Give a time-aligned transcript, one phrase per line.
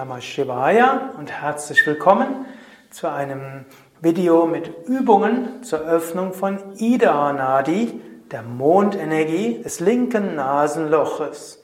[0.00, 2.46] Namah Shivaya und herzlich willkommen
[2.88, 3.66] zu einem
[4.00, 8.00] Video mit Übungen zur Öffnung von Ida Nadi,
[8.30, 11.62] der Mondenergie des linken Nasenloches.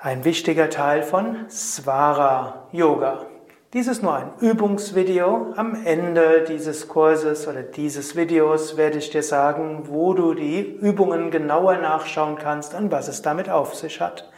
[0.00, 3.26] Ein wichtiger Teil von Swara Yoga.
[3.74, 5.52] Dies ist nur ein Übungsvideo.
[5.56, 11.30] Am Ende dieses Kurses oder dieses Videos werde ich dir sagen, wo du die Übungen
[11.30, 14.30] genauer nachschauen kannst und was es damit auf sich hat.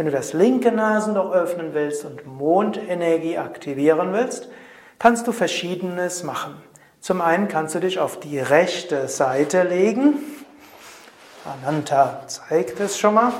[0.00, 4.48] Wenn du das linke Nasenloch öffnen willst und Mondenergie aktivieren willst,
[4.98, 6.54] kannst du Verschiedenes machen.
[7.00, 10.14] Zum einen kannst du dich auf die rechte Seite legen.
[11.44, 13.34] Ananta zeigt es schon mal.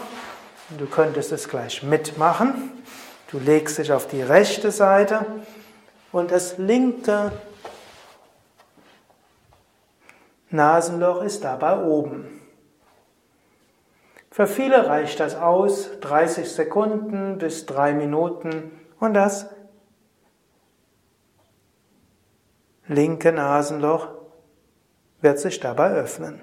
[0.76, 2.82] Du könntest es gleich mitmachen.
[3.30, 5.24] Du legst dich auf die rechte Seite
[6.12, 7.32] und das linke
[10.50, 12.39] Nasenloch ist dabei oben.
[14.30, 19.46] Für viele reicht das aus, 30 Sekunden bis 3 Minuten und das
[22.86, 24.08] linke Nasenloch
[25.20, 26.40] wird sich dabei öffnen.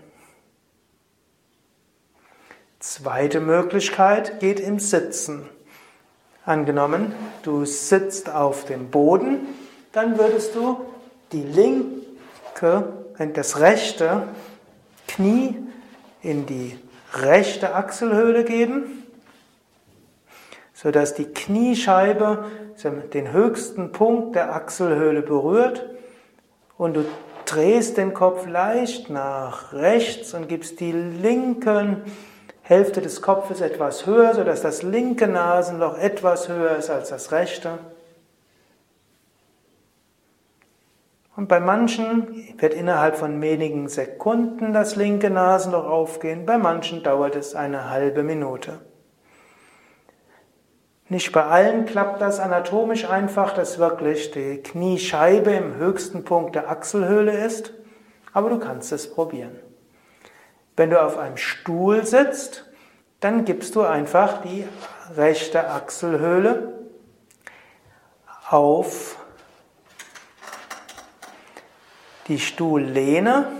[2.79, 5.49] Zweite Möglichkeit geht im Sitzen.
[6.45, 7.13] Angenommen,
[7.43, 9.47] du sitzt auf dem Boden,
[9.93, 10.85] dann würdest du
[11.31, 12.93] die linke,
[13.33, 14.27] das rechte
[15.07, 15.57] Knie
[16.21, 16.77] in die
[17.13, 19.03] rechte Achselhöhle geben,
[20.73, 22.45] sodass die Kniescheibe
[23.13, 25.89] den höchsten Punkt der Achselhöhle berührt
[26.77, 27.05] und du
[27.45, 32.03] drehst den Kopf leicht nach rechts und gibst die linken
[32.61, 37.79] Hälfte des Kopfes etwas höher, sodass das linke Nasenloch etwas höher ist als das rechte.
[41.37, 47.35] Und bei manchen wird innerhalb von wenigen Sekunden das linke Nasenloch aufgehen, bei manchen dauert
[47.35, 48.79] es eine halbe Minute.
[51.09, 56.71] Nicht bei allen klappt das anatomisch einfach, dass wirklich die Kniescheibe im höchsten Punkt der
[56.71, 57.71] Achselhöhle ist,
[58.33, 59.59] aber du kannst es probieren.
[60.75, 62.65] Wenn du auf einem Stuhl sitzt,
[63.19, 64.67] dann gibst du einfach die
[65.15, 66.73] rechte Achselhöhle
[68.49, 69.19] auf
[72.27, 73.51] die Stuhllehne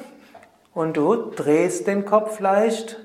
[0.74, 3.00] und du drehst den Kopf leicht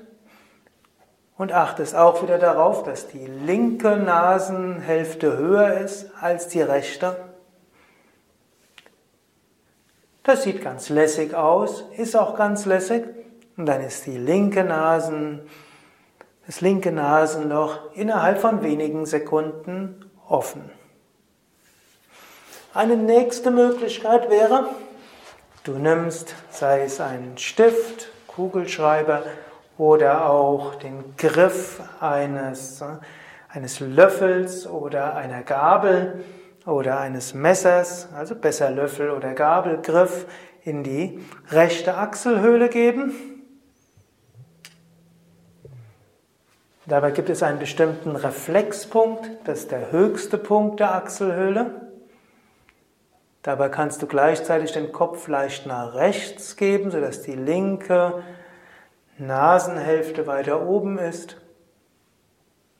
[1.37, 7.17] und achtest auch wieder darauf, dass die linke Nasenhälfte höher ist als die rechte.
[10.23, 13.03] Das sieht ganz lässig aus, ist auch ganz lässig.
[13.57, 15.41] Und dann ist die linke Nasen,
[16.45, 20.71] das linke Nasenloch innerhalb von wenigen Sekunden offen.
[22.73, 24.69] Eine nächste Möglichkeit wäre,
[25.63, 29.23] du nimmst, sei es einen Stift, Kugelschreiber
[29.77, 32.83] oder auch den Griff eines,
[33.49, 36.23] eines Löffels oder einer Gabel
[36.65, 40.25] oder eines Messers, also besser Löffel oder Gabelgriff,
[40.63, 41.19] in die
[41.49, 43.33] rechte Achselhöhle geben
[46.85, 51.92] Dabei gibt es einen bestimmten Reflexpunkt, das ist der höchste Punkt der Achselhöhle.
[53.43, 58.23] Dabei kannst du gleichzeitig den Kopf leicht nach rechts geben, sodass die linke
[59.17, 61.41] Nasenhälfte weiter oben ist.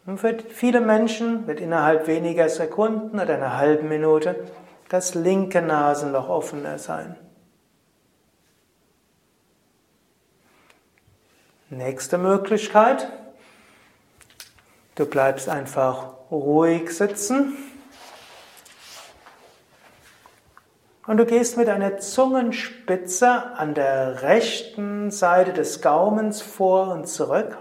[0.06, 4.36] Und für viele Menschen wird innerhalb weniger Sekunden oder einer halben Minute
[4.88, 7.18] das linke Nasenloch offener sein.
[11.70, 13.10] Nächste Möglichkeit.
[14.96, 17.58] Du bleibst einfach ruhig sitzen
[21.06, 27.58] und du gehst mit deiner Zungenspitze an der rechten Seite des Gaumens vor und zurück.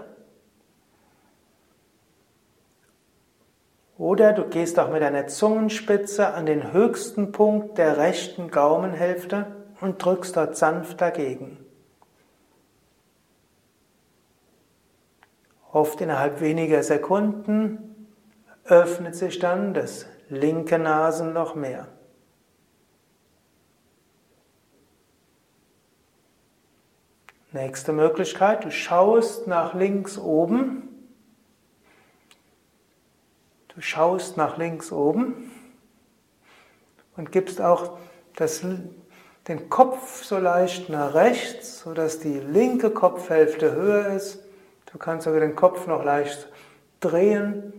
[3.97, 9.45] Oder du gehst auch mit deiner Zungenspitze an den höchsten Punkt der rechten Gaumenhälfte
[9.81, 11.57] und drückst dort sanft dagegen.
[15.71, 18.07] Oft innerhalb weniger Sekunden
[18.65, 21.87] öffnet sich dann das linke Nasenloch mehr.
[27.53, 30.89] Nächste Möglichkeit, du schaust nach links oben.
[33.69, 35.51] Du schaust nach links oben
[37.15, 37.97] und gibst auch
[38.35, 38.65] das,
[39.47, 44.43] den Kopf so leicht nach rechts, sodass die linke Kopfhälfte höher ist
[44.93, 46.47] Du kannst sogar den Kopf noch leicht
[46.99, 47.73] drehen,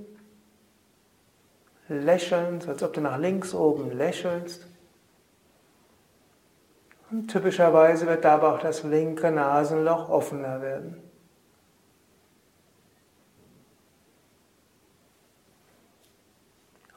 [1.88, 4.66] lächeln, als ob du nach links oben lächelst.
[7.14, 11.00] Und typischerweise wird dabei auch das linke Nasenloch offener werden.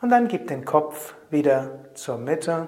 [0.01, 2.67] Und dann gib den Kopf wieder zur Mitte.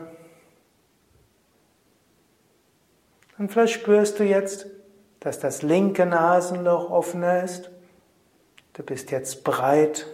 [3.40, 4.68] Und vielleicht spürst du jetzt,
[5.20, 7.72] dass das linke Nasenloch offener ist.
[8.74, 10.06] Du bist jetzt bereit,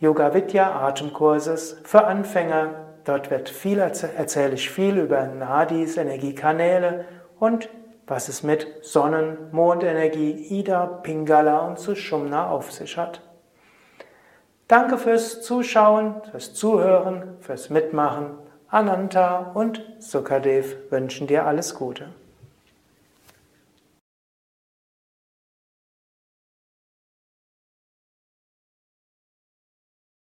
[0.00, 2.86] Yoga Vidya Atemkurses für Anfänger.
[3.04, 7.04] Dort wird viel, erzähle ich viel über Nadis, Energiekanäle
[7.38, 7.68] und
[8.06, 13.20] was es mit Sonnen-, Mondenergie, Ida, Pingala und Sushumna auf sich hat.
[14.68, 18.38] Danke fürs Zuschauen, fürs Zuhören, fürs Mitmachen.
[18.68, 22.08] Ananta und Sukadev wünschen dir alles Gute.